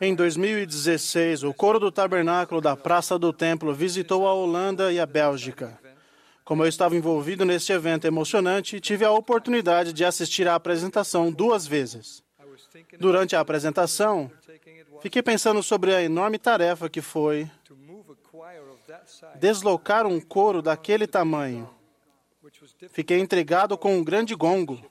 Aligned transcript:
Em 0.00 0.14
2016, 0.14 1.44
o 1.44 1.54
coro 1.54 1.78
do 1.78 1.92
tabernáculo 1.92 2.60
da 2.60 2.76
Praça 2.76 3.18
do 3.18 3.32
Templo 3.32 3.72
visitou 3.72 4.26
a 4.26 4.34
Holanda 4.34 4.92
e 4.92 4.98
a 4.98 5.06
Bélgica. 5.06 5.78
Como 6.44 6.64
eu 6.64 6.68
estava 6.68 6.96
envolvido 6.96 7.44
neste 7.44 7.72
evento 7.72 8.06
emocionante, 8.06 8.80
tive 8.80 9.04
a 9.04 9.12
oportunidade 9.12 9.92
de 9.92 10.04
assistir 10.04 10.48
à 10.48 10.56
apresentação 10.56 11.30
duas 11.30 11.64
vezes. 11.66 12.24
Durante 12.98 13.36
a 13.36 13.40
apresentação, 13.40 14.30
fiquei 15.00 15.22
pensando 15.22 15.62
sobre 15.62 15.94
a 15.94 16.02
enorme 16.02 16.38
tarefa 16.38 16.88
que 16.88 17.00
foi 17.00 17.48
deslocar 19.38 20.06
um 20.06 20.20
coro 20.20 20.60
daquele 20.60 21.06
tamanho. 21.06 21.70
Fiquei 22.90 23.20
intrigado 23.20 23.78
com 23.78 23.96
um 23.96 24.02
grande 24.02 24.34
gongo, 24.34 24.82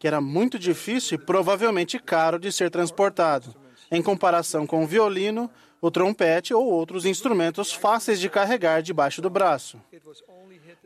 que 0.00 0.08
era 0.08 0.18
muito 0.18 0.58
difícil 0.58 1.16
e 1.16 1.18
provavelmente 1.18 1.98
caro 1.98 2.38
de 2.38 2.50
ser 2.50 2.70
transportado, 2.70 3.54
em 3.92 4.00
comparação 4.00 4.66
com 4.66 4.82
o 4.82 4.86
violino, 4.86 5.50
o 5.78 5.90
trompete 5.90 6.54
ou 6.54 6.66
outros 6.66 7.04
instrumentos 7.04 7.70
fáceis 7.70 8.18
de 8.18 8.30
carregar 8.30 8.80
debaixo 8.80 9.20
do 9.20 9.28
braço. 9.28 9.78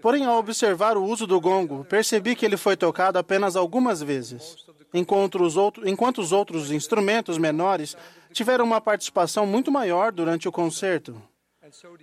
Porém, 0.03 0.25
ao 0.25 0.37
observar 0.37 0.97
o 0.97 1.05
uso 1.05 1.29
do 1.29 1.41
gongo, 1.41 1.85
percebi 1.85 2.35
que 2.35 2.45
ele 2.45 2.57
foi 2.57 2.77
tocado 2.77 3.17
apenas 3.17 3.55
algumas 3.55 4.03
vezes, 4.03 4.57
enquanto 4.93 5.41
os, 5.41 5.57
outro, 5.57 5.89
enquanto 5.89 6.19
os 6.19 6.33
outros 6.33 6.73
instrumentos 6.73 7.39
menores 7.39 7.97
tiveram 8.33 8.65
uma 8.65 8.81
participação 8.81 9.47
muito 9.47 9.71
maior 9.71 10.11
durante 10.11 10.49
o 10.49 10.53
concerto. 10.53 11.23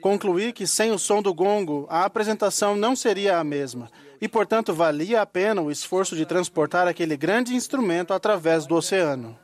Concluí 0.01 0.51
que 0.51 0.65
sem 0.65 0.91
o 0.91 0.97
som 0.97 1.21
do 1.21 1.33
gongo, 1.33 1.85
a 1.89 2.05
apresentação 2.05 2.75
não 2.75 2.95
seria 2.95 3.37
a 3.37 3.43
mesma, 3.43 3.91
e, 4.19 4.27
portanto, 4.27 4.73
valia 4.73 5.21
a 5.21 5.25
pena 5.25 5.61
o 5.61 5.71
esforço 5.71 6.15
de 6.15 6.25
transportar 6.25 6.87
aquele 6.87 7.15
grande 7.15 7.55
instrumento 7.55 8.13
através 8.13 8.65
do 8.65 8.75
oceano. 8.75 9.37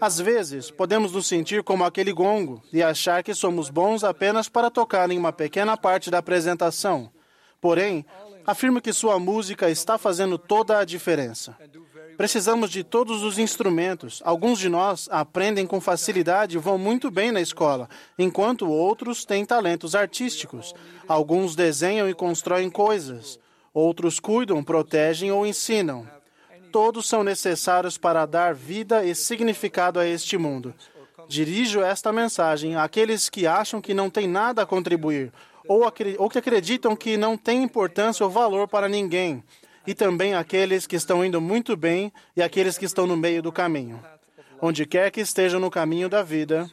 Às 0.00 0.18
vezes, 0.18 0.70
podemos 0.70 1.12
nos 1.12 1.26
sentir 1.26 1.62
como 1.62 1.84
aquele 1.84 2.12
gongo 2.12 2.62
e 2.72 2.82
achar 2.82 3.22
que 3.22 3.34
somos 3.34 3.70
bons 3.70 4.02
apenas 4.02 4.48
para 4.48 4.70
tocar 4.70 5.10
em 5.10 5.18
uma 5.18 5.32
pequena 5.32 5.76
parte 5.76 6.10
da 6.10 6.18
apresentação. 6.18 7.10
Porém, 7.60 8.04
afirmo 8.44 8.80
que 8.80 8.92
sua 8.92 9.18
música 9.18 9.70
está 9.70 9.98
fazendo 9.98 10.36
toda 10.36 10.78
a 10.78 10.84
diferença. 10.84 11.56
Precisamos 12.22 12.70
de 12.70 12.84
todos 12.84 13.24
os 13.24 13.36
instrumentos. 13.36 14.22
Alguns 14.24 14.60
de 14.60 14.68
nós 14.68 15.08
aprendem 15.10 15.66
com 15.66 15.80
facilidade 15.80 16.56
e 16.56 16.60
vão 16.60 16.78
muito 16.78 17.10
bem 17.10 17.32
na 17.32 17.40
escola, 17.40 17.88
enquanto 18.16 18.70
outros 18.70 19.24
têm 19.24 19.44
talentos 19.44 19.96
artísticos. 19.96 20.72
Alguns 21.08 21.56
desenham 21.56 22.08
e 22.08 22.14
constroem 22.14 22.70
coisas. 22.70 23.40
Outros 23.74 24.20
cuidam, 24.20 24.62
protegem 24.62 25.32
ou 25.32 25.44
ensinam. 25.44 26.06
Todos 26.70 27.08
são 27.08 27.24
necessários 27.24 27.98
para 27.98 28.24
dar 28.24 28.54
vida 28.54 29.04
e 29.04 29.16
significado 29.16 29.98
a 29.98 30.06
este 30.06 30.38
mundo. 30.38 30.72
Dirijo 31.26 31.80
esta 31.80 32.12
mensagem 32.12 32.76
àqueles 32.76 33.28
que 33.28 33.48
acham 33.48 33.80
que 33.80 33.92
não 33.92 34.08
têm 34.08 34.28
nada 34.28 34.62
a 34.62 34.66
contribuir, 34.66 35.32
ou, 35.66 35.82
ou 36.18 36.30
que 36.30 36.38
acreditam 36.38 36.94
que 36.94 37.16
não 37.16 37.36
tem 37.36 37.64
importância 37.64 38.22
ou 38.22 38.30
valor 38.30 38.68
para 38.68 38.88
ninguém, 38.88 39.42
e 39.86 39.94
também 39.94 40.34
àqueles 40.34 40.86
que 40.86 40.96
estão 40.96 41.24
indo 41.24 41.40
muito 41.40 41.76
bem 41.76 42.12
e 42.36 42.42
aqueles 42.42 42.78
que 42.78 42.84
estão 42.84 43.06
no 43.06 43.16
meio 43.16 43.42
do 43.42 43.52
caminho. 43.52 44.00
Onde 44.60 44.86
quer 44.86 45.10
que 45.10 45.20
estejam 45.20 45.58
no 45.58 45.70
caminho 45.70 46.08
da 46.08 46.22
vida, 46.22 46.70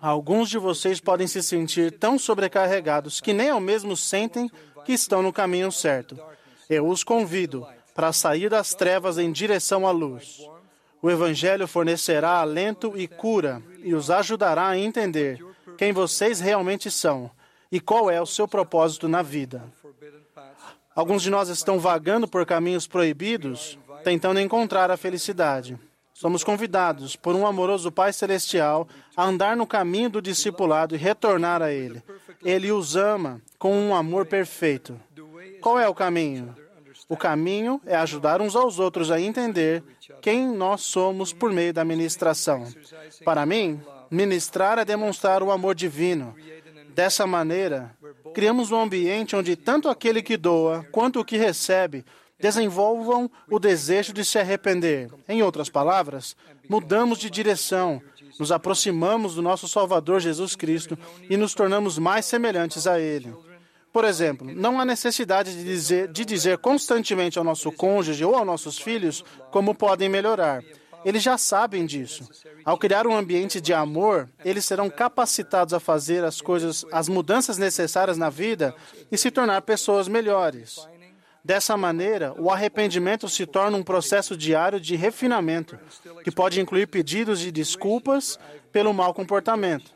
alguns 0.00 0.48
de 0.48 0.58
vocês 0.58 1.00
podem 1.00 1.26
se 1.26 1.42
sentir 1.42 1.92
tão 1.92 2.18
sobrecarregados 2.18 3.20
que 3.20 3.32
nem 3.32 3.50
ao 3.50 3.60
mesmo 3.60 3.96
sentem 3.96 4.50
que 4.84 4.92
estão 4.92 5.22
no 5.22 5.32
caminho 5.32 5.70
certo. 5.72 6.18
Eu 6.68 6.86
os 6.86 7.02
convido 7.02 7.66
para 7.94 8.12
sair 8.12 8.48
das 8.48 8.74
trevas 8.74 9.18
em 9.18 9.32
direção 9.32 9.86
à 9.86 9.90
luz. 9.90 10.38
O 11.02 11.10
Evangelho 11.10 11.66
fornecerá 11.66 12.40
alento 12.40 12.92
e 12.96 13.08
cura 13.08 13.62
e 13.82 13.94
os 13.94 14.10
ajudará 14.10 14.68
a 14.68 14.78
entender 14.78 15.44
quem 15.76 15.92
vocês 15.92 16.40
realmente 16.40 16.90
são 16.90 17.30
e 17.72 17.80
qual 17.80 18.10
é 18.10 18.20
o 18.20 18.26
seu 18.26 18.46
propósito 18.46 19.08
na 19.08 19.22
vida. 19.22 19.62
Alguns 20.94 21.22
de 21.22 21.30
nós 21.30 21.48
estão 21.48 21.78
vagando 21.78 22.26
por 22.26 22.44
caminhos 22.44 22.86
proibidos, 22.86 23.78
tentando 24.02 24.40
encontrar 24.40 24.90
a 24.90 24.96
felicidade. 24.96 25.78
Somos 26.12 26.44
convidados 26.44 27.16
por 27.16 27.34
um 27.34 27.46
amoroso 27.46 27.90
Pai 27.90 28.12
Celestial 28.12 28.86
a 29.16 29.24
andar 29.24 29.56
no 29.56 29.66
caminho 29.66 30.10
do 30.10 30.20
discipulado 30.20 30.94
e 30.94 30.98
retornar 30.98 31.62
a 31.62 31.72
Ele. 31.72 32.02
Ele 32.44 32.70
os 32.72 32.96
ama 32.96 33.40
com 33.58 33.74
um 33.74 33.94
amor 33.94 34.26
perfeito. 34.26 35.00
Qual 35.62 35.78
é 35.78 35.88
o 35.88 35.94
caminho? 35.94 36.54
O 37.08 37.16
caminho 37.16 37.80
é 37.86 37.96
ajudar 37.96 38.40
uns 38.40 38.54
aos 38.54 38.78
outros 38.78 39.10
a 39.10 39.20
entender 39.20 39.82
quem 40.20 40.46
nós 40.46 40.82
somos 40.82 41.32
por 41.32 41.52
meio 41.52 41.72
da 41.72 41.84
ministração. 41.84 42.66
Para 43.24 43.46
mim, 43.46 43.80
ministrar 44.10 44.78
é 44.78 44.84
demonstrar 44.84 45.42
o 45.42 45.50
amor 45.50 45.74
divino. 45.74 46.34
Dessa 46.94 47.26
maneira, 47.26 47.96
criamos 48.34 48.70
um 48.70 48.80
ambiente 48.80 49.36
onde 49.36 49.56
tanto 49.56 49.88
aquele 49.88 50.22
que 50.22 50.36
doa 50.36 50.84
quanto 50.92 51.20
o 51.20 51.24
que 51.24 51.36
recebe 51.36 52.04
desenvolvam 52.38 53.30
o 53.50 53.58
desejo 53.58 54.12
de 54.12 54.24
se 54.24 54.38
arrepender. 54.38 55.10
Em 55.28 55.42
outras 55.42 55.68
palavras, 55.68 56.34
mudamos 56.68 57.18
de 57.18 57.28
direção, 57.28 58.00
nos 58.38 58.50
aproximamos 58.50 59.34
do 59.34 59.42
nosso 59.42 59.68
Salvador 59.68 60.20
Jesus 60.20 60.56
Cristo 60.56 60.98
e 61.28 61.36
nos 61.36 61.54
tornamos 61.54 61.98
mais 61.98 62.24
semelhantes 62.24 62.86
a 62.86 62.98
Ele. 62.98 63.32
Por 63.92 64.04
exemplo, 64.04 64.50
não 64.54 64.80
há 64.80 64.84
necessidade 64.84 65.52
de 65.52 65.64
dizer, 65.64 66.08
de 66.08 66.24
dizer 66.24 66.58
constantemente 66.58 67.38
ao 67.38 67.44
nosso 67.44 67.72
cônjuge 67.72 68.24
ou 68.24 68.36
aos 68.36 68.46
nossos 68.46 68.78
filhos 68.78 69.24
como 69.50 69.74
podem 69.74 70.08
melhorar. 70.08 70.62
Eles 71.04 71.22
já 71.22 71.38
sabem 71.38 71.86
disso. 71.86 72.28
Ao 72.64 72.76
criar 72.76 73.06
um 73.06 73.16
ambiente 73.16 73.60
de 73.60 73.72
amor, 73.72 74.28
eles 74.44 74.64
serão 74.64 74.90
capacitados 74.90 75.72
a 75.72 75.80
fazer 75.80 76.24
as 76.24 76.40
coisas, 76.40 76.84
as 76.92 77.08
mudanças 77.08 77.58
necessárias 77.58 78.18
na 78.18 78.30
vida 78.30 78.74
e 79.10 79.16
se 79.16 79.30
tornar 79.30 79.62
pessoas 79.62 80.08
melhores. 80.08 80.78
Dessa 81.42 81.76
maneira, 81.76 82.34
o 82.38 82.50
arrependimento 82.50 83.28
se 83.28 83.46
torna 83.46 83.76
um 83.76 83.82
processo 83.82 84.36
diário 84.36 84.78
de 84.78 84.94
refinamento, 84.94 85.78
que 86.22 86.30
pode 86.30 86.60
incluir 86.60 86.86
pedidos 86.86 87.40
de 87.40 87.50
desculpas 87.50 88.38
pelo 88.70 88.92
mau 88.92 89.14
comportamento. 89.14 89.90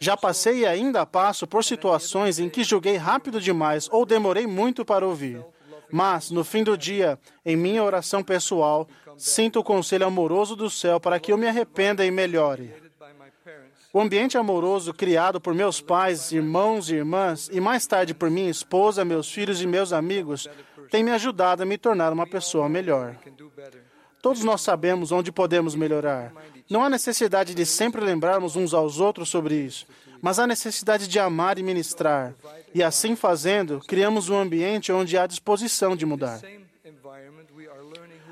Já 0.00 0.16
passei 0.16 0.60
e 0.60 0.66
ainda 0.66 1.06
passo 1.06 1.46
por 1.46 1.64
situações 1.64 2.38
em 2.38 2.48
que 2.48 2.64
julguei 2.64 2.96
rápido 2.96 3.40
demais 3.40 3.88
ou 3.90 4.04
demorei 4.04 4.46
muito 4.46 4.84
para 4.84 5.06
ouvir. 5.06 5.40
Mas, 5.90 6.30
no 6.30 6.44
fim 6.44 6.62
do 6.62 6.76
dia, 6.76 7.18
em 7.44 7.56
minha 7.56 7.82
oração 7.82 8.22
pessoal, 8.22 8.86
sinto 9.18 9.60
o 9.60 9.64
conselho 9.64 10.06
amoroso 10.06 10.56
do 10.56 10.70
céu 10.70 10.98
para 10.98 11.18
que 11.20 11.32
eu 11.32 11.36
me 11.36 11.46
arrependa 11.46 12.06
e 12.06 12.10
melhore. 12.10 12.72
O 13.92 14.00
ambiente 14.00 14.38
amoroso 14.38 14.94
criado 14.94 15.40
por 15.40 15.54
meus 15.54 15.80
pais, 15.80 16.30
irmãos 16.30 16.90
e 16.90 16.94
irmãs, 16.94 17.48
e 17.52 17.60
mais 17.60 17.86
tarde 17.86 18.14
por 18.14 18.30
minha 18.30 18.50
esposa, 18.50 19.04
meus 19.04 19.30
filhos 19.30 19.62
e 19.62 19.66
meus 19.66 19.92
amigos, 19.92 20.48
tem 20.90 21.02
me 21.02 21.10
ajudado 21.10 21.62
a 21.62 21.66
me 21.66 21.76
tornar 21.76 22.12
uma 22.12 22.26
pessoa 22.26 22.68
melhor. 22.68 23.16
Todos 24.20 24.44
nós 24.44 24.60
sabemos 24.60 25.10
onde 25.10 25.32
podemos 25.32 25.74
melhorar. 25.74 26.32
Não 26.68 26.82
há 26.82 26.90
necessidade 26.90 27.54
de 27.54 27.64
sempre 27.64 28.00
lembrarmos 28.00 28.56
uns 28.56 28.74
aos 28.74 29.00
outros 29.00 29.28
sobre 29.28 29.54
isso, 29.54 29.86
mas 30.20 30.38
há 30.38 30.46
necessidade 30.46 31.08
de 31.08 31.18
amar 31.18 31.58
e 31.58 31.62
ministrar. 31.62 32.34
E 32.74 32.82
assim 32.82 33.16
fazendo, 33.16 33.80
criamos 33.86 34.28
um 34.28 34.36
ambiente 34.36 34.92
onde 34.92 35.16
há 35.16 35.26
disposição 35.26 35.96
de 35.96 36.04
mudar. 36.04 36.40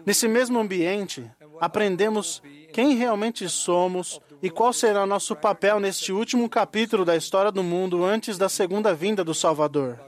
Nesse 0.06 0.28
mesmo 0.28 0.60
ambiente, 0.60 1.28
aprendemos 1.60 2.40
quem 2.72 2.94
realmente 2.94 3.48
somos 3.48 4.20
e 4.40 4.48
qual 4.48 4.72
será 4.72 5.04
nosso 5.04 5.34
papel 5.34 5.80
neste 5.80 6.12
último 6.12 6.48
capítulo 6.48 7.04
da 7.04 7.16
história 7.16 7.50
do 7.50 7.60
mundo 7.60 8.04
antes 8.04 8.38
da 8.38 8.48
segunda 8.48 8.94
vinda 8.94 9.24
do 9.24 9.34
Salvador. 9.34 9.98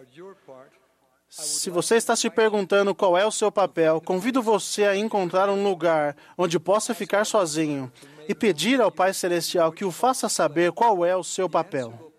Se 1.29 1.69
você 1.69 1.97
está 1.97 2.15
se 2.15 2.31
perguntando 2.31 2.95
qual 2.95 3.19
é 3.19 3.27
o 3.27 3.33
seu 3.33 3.51
papel, 3.51 4.01
convido 4.01 4.41
você 4.41 4.85
a 4.85 4.97
encontrar 4.97 5.51
um 5.51 5.65
lugar 5.65 6.17
onde 6.39 6.61
possa 6.61 6.95
ficar 6.95 7.27
sozinho 7.27 7.93
e 8.29 8.35
pedir 8.37 8.81
ao 8.81 8.93
Pai 8.93 9.13
Celestial 9.13 9.73
que 9.73 9.85
o 9.85 9.91
faça 9.91 10.29
saber 10.29 10.71
qual 10.71 11.05
é 11.05 11.17
o 11.17 11.25
seu 11.25 11.51
papel. 11.51 12.13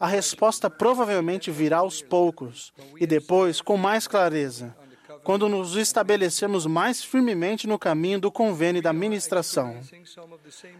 A 0.00 0.06
resposta 0.06 0.70
provavelmente 0.70 1.50
virá 1.50 1.78
aos 1.78 2.00
poucos 2.00 2.72
e 2.98 3.06
depois 3.06 3.60
com 3.60 3.76
mais 3.76 4.08
clareza, 4.08 4.74
quando 5.24 5.48
nos 5.48 5.76
estabelecemos 5.76 6.66
mais 6.66 7.02
firmemente 7.02 7.66
no 7.66 7.78
caminho 7.78 8.20
do 8.20 8.30
convênio 8.30 8.80
e 8.80 8.82
da 8.82 8.92
ministração. 8.92 9.80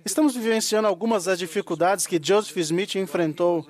Estamos 0.04 0.34
vivenciando 0.34 0.88
algumas 0.88 1.24
das 1.24 1.38
dificuldades 1.38 2.06
que 2.06 2.20
Joseph 2.22 2.56
Smith 2.56 2.96
enfrentou 2.96 3.66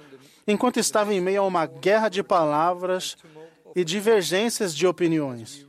enquanto 0.47 0.79
estava 0.79 1.13
em 1.13 1.21
meio 1.21 1.43
a 1.43 1.47
uma 1.47 1.67
guerra 1.67 2.09
de 2.09 2.23
palavras 2.23 3.17
e 3.77 3.85
divergências 3.85 4.75
de 4.75 4.87
opiniões. 4.87 5.67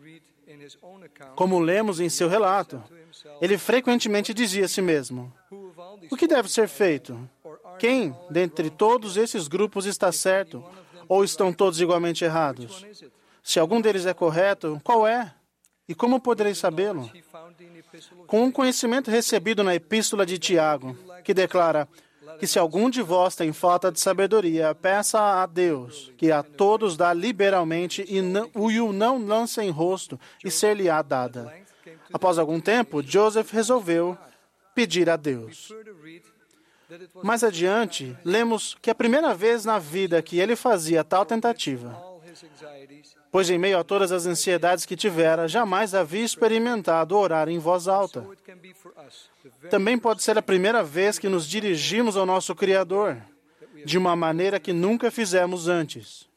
Como 1.36 1.60
lemos 1.60 2.00
em 2.00 2.10
seu 2.10 2.28
relato, 2.28 2.82
ele 3.42 3.58
frequentemente 3.58 4.34
dizia 4.34 4.66
a 4.66 4.68
si 4.68 4.82
mesmo: 4.82 5.34
O 6.12 6.16
que 6.16 6.28
deve 6.28 6.50
ser 6.50 6.68
feito? 6.68 7.30
Quem, 7.78 8.16
dentre 8.30 8.70
todos 8.70 9.18
esses 9.18 9.48
grupos, 9.48 9.86
está 9.86 10.12
certo? 10.12 10.64
Ou 11.08 11.24
estão 11.24 11.52
todos 11.52 11.82
igualmente 11.82 12.24
errados? 12.24 12.86
Se 13.44 13.60
algum 13.60 13.82
deles 13.82 14.06
é 14.06 14.14
correto, 14.14 14.80
qual 14.84 15.06
é? 15.06 15.34
E 15.88 15.94
como 15.94 16.20
poderei 16.20 16.56
sabê-lo? 16.56 17.12
Com 18.26 18.46
um 18.46 18.52
conhecimento 18.52 19.12
recebido 19.12 19.64
na 19.64 19.76
Epístola 19.76 20.26
de 20.26 20.40
Tiago, 20.40 20.98
que 21.24 21.34
declara 21.34 21.88
que 22.40 22.48
se 22.48 22.58
algum 22.58 22.90
de 22.90 23.02
vós 23.02 23.36
tem 23.36 23.52
falta 23.52 23.92
de 23.92 24.00
sabedoria, 24.00 24.74
peça 24.74 25.20
a 25.20 25.46
Deus, 25.46 26.12
que 26.18 26.32
a 26.32 26.42
todos 26.42 26.96
dá 26.96 27.14
liberalmente 27.14 28.06
e 28.08 28.22
o 28.80 28.94
não 28.94 29.24
lance 29.24 29.62
em 29.62 29.70
rosto, 29.70 30.20
e 30.44 30.50
ser-lhe-á 30.50 31.02
dada. 31.02 31.54
Após 32.12 32.40
algum 32.40 32.60
tempo, 32.60 33.04
Joseph 33.04 33.52
resolveu 33.52 34.18
pedir 34.74 35.10
a 35.10 35.18
Deus. 35.18 35.70
Mais 37.22 37.44
adiante, 37.44 38.18
lemos 38.24 38.76
que 38.82 38.90
a 38.90 38.96
primeira 38.96 39.34
vez 39.34 39.66
na 39.66 39.80
vida 39.80 40.22
que 40.22 40.40
ele 40.40 40.56
fazia 40.56 41.04
tal 41.04 41.26
tentativa, 41.26 42.13
pois 43.32 43.50
em 43.50 43.58
meio 43.58 43.78
a 43.78 43.84
todas 43.84 44.12
as 44.12 44.26
ansiedades 44.26 44.86
que 44.86 44.96
tivera, 44.96 45.48
jamais 45.48 45.94
havia 45.94 46.24
experimentado 46.24 47.18
orar 47.18 47.50
em 47.50 47.60
voz 47.60 47.88
alta. 47.88 48.26
Também 49.70 49.98
pode 49.98 50.24
ser 50.24 50.38
a 50.38 50.42
primeira 50.42 50.84
vez 50.84 51.20
que 51.20 51.30
nos 51.30 51.48
dirigimos 51.48 52.16
ao 52.16 52.26
nosso 52.26 52.56
Criador, 52.56 53.18
de 53.86 53.98
uma 53.98 54.16
maneira 54.16 54.60
que 54.60 54.74
nunca 54.74 55.12
fizemos 55.12 55.68
antes. 55.68 56.28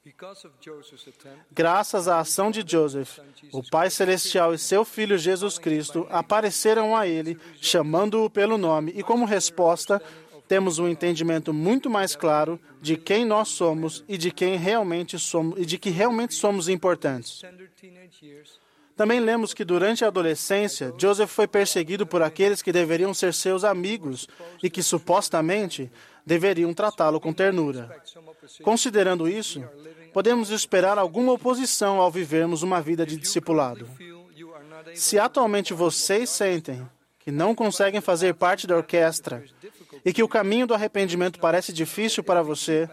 Graças 1.51 2.07
à 2.07 2.21
ação 2.21 2.51
de 2.51 2.65
Joseph, 2.67 3.19
o 3.53 3.63
Pai 3.63 3.91
Celestial 3.91 4.55
e 4.55 4.59
seu 4.59 4.85
Filho 4.85 5.19
Jesus 5.19 5.59
Cristo 5.59 6.07
apareceram 6.11 6.97
a 6.97 7.09
ele, 7.09 7.39
chamando-o 7.61 8.31
pelo 8.31 8.57
nome, 8.57 8.93
e 8.95 9.03
como 9.03 9.25
resposta, 9.25 10.01
temos 10.49 10.79
um 10.79 10.89
entendimento 10.89 11.53
muito 11.53 11.91
mais 11.91 12.15
claro 12.15 12.61
de 12.81 12.97
quem 12.97 13.25
nós 13.25 13.49
somos 13.49 14.05
e 14.09 14.17
de 14.17 14.31
quem 14.31 14.57
realmente 14.57 15.19
somos 15.19 15.59
e 15.59 15.67
de 15.67 15.79
que 15.79 15.91
realmente 15.91 16.35
somos 16.35 16.69
importantes. 16.69 17.43
Também 18.97 19.21
lemos 19.21 19.53
que 19.53 19.65
durante 19.65 20.05
a 20.05 20.09
adolescência, 20.09 20.95
Joseph 20.99 21.31
foi 21.31 21.47
perseguido 21.47 22.07
por 22.07 22.23
aqueles 22.23 22.63
que 22.63 22.73
deveriam 22.73 23.13
ser 23.13 23.35
seus 23.35 23.63
amigos 23.63 24.27
e 24.63 24.71
que 24.71 24.83
supostamente 24.83 25.91
deveriam 26.25 26.73
tratá-lo 26.73 27.21
com 27.21 27.33
ternura. 27.33 27.95
Considerando 28.63 29.29
isso, 29.29 29.63
podemos 30.15 30.51
esperar 30.51 30.97
alguma 30.97 31.33
oposição 31.33 32.01
ao 32.01 32.11
vivermos 32.11 32.63
uma 32.63 32.81
vida 32.81 33.05
de 33.05 33.19
discipulado. 33.19 33.87
Se 34.95 35.19
atualmente 35.19 35.75
vocês 35.75 36.31
sentem 36.31 36.89
que 37.19 37.31
não 37.31 37.55
conseguem 37.55 38.01
fazer 38.01 38.35
parte 38.35 38.67
da 38.67 38.77
orquestra 38.77 39.45
e 40.07 40.13
que 40.13 40.23
o 40.23 40.29
caminho 40.29 40.69
do 40.69 40.75
arrependimento 40.75 41.41
parece 41.41 41.73
difícil 41.73 42.23
para 42.23 42.41
você, 42.41 42.89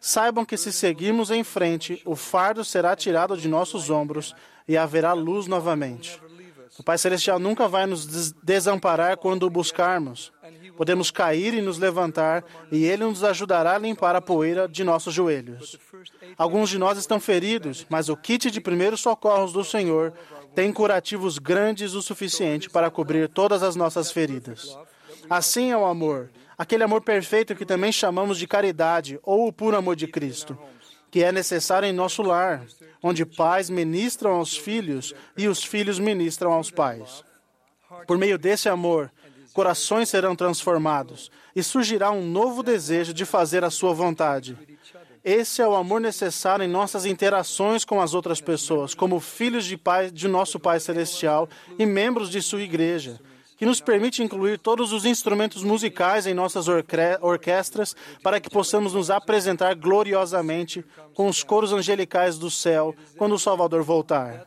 saibam 0.00 0.44
que 0.44 0.56
se 0.56 0.72
seguirmos 0.72 1.30
em 1.30 1.44
frente, 1.44 2.02
o 2.04 2.16
fardo 2.16 2.64
será 2.64 2.96
tirado 2.96 3.36
de 3.36 3.46
nossos 3.46 3.88
ombros 3.88 4.34
e 4.66 4.76
haverá 4.76 5.12
luz 5.12 5.46
novamente. 5.46 6.20
O 6.76 6.82
Pai 6.82 6.98
Celestial 6.98 7.38
nunca 7.38 7.68
vai 7.68 7.86
nos 7.86 8.32
desamparar 8.42 9.16
quando 9.16 9.44
o 9.44 9.50
buscarmos. 9.50 10.32
Podemos 10.76 11.12
cair 11.12 11.54
e 11.54 11.62
nos 11.62 11.78
levantar, 11.78 12.44
e 12.70 12.84
Ele 12.84 13.04
nos 13.04 13.22
ajudará 13.22 13.76
a 13.76 13.78
limpar 13.78 14.16
a 14.16 14.20
poeira 14.20 14.68
de 14.68 14.82
nossos 14.82 15.14
joelhos. 15.14 15.78
Alguns 16.36 16.68
de 16.68 16.78
nós 16.78 16.98
estão 16.98 17.20
feridos, 17.20 17.86
mas 17.88 18.08
o 18.08 18.16
kit 18.16 18.50
de 18.50 18.60
primeiros 18.60 19.00
socorros 19.00 19.52
do 19.52 19.62
Senhor 19.62 20.12
tem 20.52 20.72
curativos 20.72 21.38
grandes 21.38 21.94
o 21.94 22.02
suficiente 22.02 22.68
para 22.68 22.90
cobrir 22.90 23.28
todas 23.28 23.62
as 23.62 23.76
nossas 23.76 24.10
feridas. 24.10 24.76
Assim 25.30 25.70
é 25.70 25.76
o 25.76 25.86
amor 25.86 26.28
aquele 26.56 26.84
amor 26.84 27.02
perfeito 27.02 27.54
que 27.54 27.66
também 27.66 27.92
chamamos 27.92 28.38
de 28.38 28.46
caridade 28.46 29.18
ou 29.22 29.46
o 29.46 29.52
puro 29.52 29.76
amor 29.76 29.96
de 29.96 30.06
Cristo, 30.06 30.58
que 31.10 31.22
é 31.22 31.30
necessário 31.30 31.88
em 31.88 31.92
nosso 31.92 32.22
lar, 32.22 32.64
onde 33.02 33.24
pais 33.24 33.70
ministram 33.70 34.32
aos 34.32 34.56
filhos 34.56 35.14
e 35.36 35.48
os 35.48 35.62
filhos 35.62 35.98
ministram 35.98 36.52
aos 36.52 36.70
pais. 36.70 37.24
Por 38.06 38.18
meio 38.18 38.38
desse 38.38 38.68
amor, 38.68 39.10
corações 39.52 40.08
serão 40.08 40.34
transformados 40.34 41.30
e 41.54 41.62
surgirá 41.62 42.10
um 42.10 42.26
novo 42.26 42.62
desejo 42.62 43.14
de 43.14 43.24
fazer 43.24 43.64
a 43.64 43.70
sua 43.70 43.94
vontade. 43.94 44.56
Esse 45.24 45.60
é 45.60 45.66
o 45.66 45.74
amor 45.74 46.00
necessário 46.00 46.64
em 46.64 46.68
nossas 46.68 47.04
interações 47.04 47.84
com 47.84 48.00
as 48.00 48.14
outras 48.14 48.40
pessoas, 48.40 48.94
como 48.94 49.18
filhos 49.18 49.64
de, 49.64 49.76
pai, 49.76 50.10
de 50.10 50.28
nosso 50.28 50.60
Pai 50.60 50.78
Celestial 50.78 51.48
e 51.78 51.84
membros 51.84 52.30
de 52.30 52.40
sua 52.40 52.62
igreja 52.62 53.18
que 53.56 53.66
nos 53.66 53.80
permite 53.80 54.22
incluir 54.22 54.58
todos 54.58 54.92
os 54.92 55.04
instrumentos 55.04 55.62
musicais 55.62 56.26
em 56.26 56.34
nossas 56.34 56.66
orquestras 56.68 57.96
para 58.22 58.40
que 58.40 58.50
possamos 58.50 58.92
nos 58.92 59.10
apresentar 59.10 59.74
gloriosamente 59.74 60.84
com 61.14 61.26
os 61.28 61.42
coros 61.42 61.72
angelicais 61.72 62.38
do 62.38 62.50
céu 62.50 62.94
quando 63.16 63.34
o 63.34 63.38
Salvador 63.38 63.82
voltar. 63.82 64.46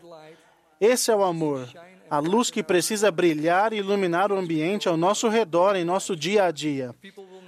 Esse 0.79 1.11
é 1.11 1.15
o 1.15 1.23
amor, 1.23 1.67
a 2.09 2.19
luz 2.19 2.49
que 2.49 2.63
precisa 2.63 3.11
brilhar 3.11 3.73
e 3.73 3.77
iluminar 3.77 4.31
o 4.31 4.37
ambiente 4.37 4.87
ao 4.87 4.95
nosso 4.95 5.27
redor 5.27 5.75
em 5.75 5.83
nosso 5.83 6.15
dia 6.15 6.45
a 6.45 6.51
dia. 6.51 6.95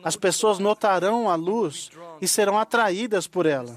As 0.03 0.15
pessoas 0.15 0.59
notarão 0.59 1.29
a 1.29 1.35
luz 1.35 1.89
e 2.19 2.27
serão 2.27 2.57
atraídas 2.57 3.27
por 3.27 3.45
ela. 3.45 3.75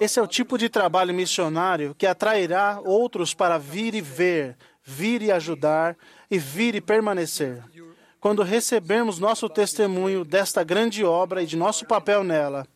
Esse 0.00 0.18
é 0.18 0.22
o 0.22 0.26
tipo 0.26 0.56
de 0.56 0.68
trabalho 0.68 1.12
missionário 1.12 1.94
que 1.96 2.06
atrairá 2.06 2.80
outros 2.84 3.34
para 3.34 3.58
vir 3.58 3.94
e 3.94 4.00
ver, 4.00 4.56
vir 4.84 5.22
e 5.22 5.30
ajudar 5.30 5.96
e 6.30 6.38
vir 6.38 6.74
e 6.74 6.80
permanecer. 6.80 7.62
Quando 8.20 8.42
recebermos 8.42 9.18
nosso 9.18 9.48
testemunho 9.48 10.24
desta 10.24 10.62
grande 10.62 11.02
obra 11.04 11.42
e 11.42 11.46
de 11.46 11.56
nosso 11.56 11.86
papel 11.86 12.22
nela, 12.22 12.66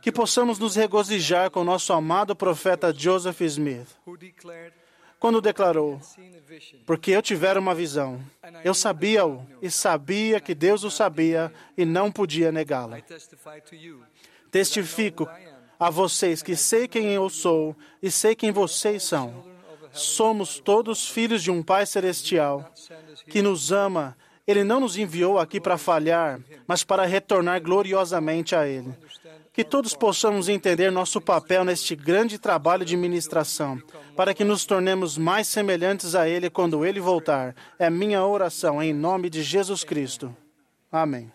que 0.00 0.12
possamos 0.12 0.58
nos 0.58 0.76
regozijar 0.76 1.50
com 1.50 1.64
nosso 1.64 1.92
amado 1.92 2.36
profeta 2.36 2.94
Joseph 2.96 3.40
Smith, 3.40 3.88
quando 5.18 5.40
declarou: 5.40 6.00
Porque 6.86 7.10
eu 7.10 7.20
tivera 7.20 7.58
uma 7.58 7.74
visão, 7.74 8.20
eu 8.64 8.72
sabia-o 8.72 9.44
e 9.60 9.68
sabia 9.68 10.40
que 10.40 10.54
Deus 10.54 10.84
o 10.84 10.90
sabia 10.90 11.52
e 11.76 11.84
não 11.84 12.12
podia 12.12 12.52
negá-la. 12.52 12.98
Testifico 14.52 15.28
a 15.80 15.90
vocês 15.90 16.42
que 16.42 16.54
sei 16.54 16.86
quem 16.86 17.12
eu 17.12 17.28
sou 17.28 17.74
e 18.00 18.08
sei 18.08 18.36
quem 18.36 18.52
vocês 18.52 19.02
são 19.02 19.49
somos 19.92 20.58
todos 20.58 21.08
filhos 21.08 21.42
de 21.42 21.50
um 21.50 21.62
Pai 21.62 21.86
Celestial 21.86 22.70
que 23.26 23.42
nos 23.42 23.72
ama. 23.72 24.16
Ele 24.46 24.64
não 24.64 24.80
nos 24.80 24.96
enviou 24.96 25.38
aqui 25.38 25.60
para 25.60 25.78
falhar, 25.78 26.40
mas 26.66 26.82
para 26.82 27.04
retornar 27.04 27.62
gloriosamente 27.62 28.54
a 28.54 28.66
Ele. 28.66 28.92
Que 29.52 29.64
todos 29.64 29.94
possamos 29.94 30.48
entender 30.48 30.90
nosso 30.90 31.20
papel 31.20 31.64
neste 31.64 31.94
grande 31.94 32.38
trabalho 32.38 32.84
de 32.84 32.96
ministração, 32.96 33.80
para 34.16 34.32
que 34.32 34.44
nos 34.44 34.64
tornemos 34.64 35.18
mais 35.18 35.46
semelhantes 35.46 36.14
a 36.14 36.28
Ele 36.28 36.48
quando 36.48 36.84
Ele 36.84 37.00
voltar. 37.00 37.54
É 37.78 37.90
minha 37.90 38.24
oração 38.24 38.82
em 38.82 38.92
nome 38.92 39.28
de 39.28 39.42
Jesus 39.42 39.84
Cristo. 39.84 40.34
Amém. 40.90 41.30